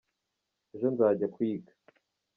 [0.73, 1.71] Ejo nzajya kwiga.